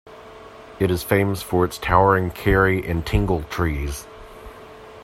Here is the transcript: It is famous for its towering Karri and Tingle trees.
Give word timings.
It 0.79 0.89
is 0.89 1.03
famous 1.03 1.43
for 1.43 1.63
its 1.63 1.77
towering 1.77 2.31
Karri 2.31 2.89
and 2.89 3.05
Tingle 3.05 3.43
trees. 3.43 4.07